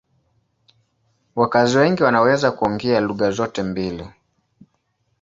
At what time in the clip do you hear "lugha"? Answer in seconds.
2.99-3.31